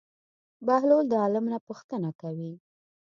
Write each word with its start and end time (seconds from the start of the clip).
بهلول 0.65 1.05
د 1.09 1.13
عالم 1.21 1.45
نه 1.53 1.59
پوښتنه 1.67 2.09
کوي. 2.21 2.53